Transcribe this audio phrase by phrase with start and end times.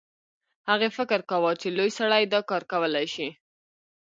[0.69, 3.29] هغې فکر کاوه چې لوی سړی دا کار کولی شي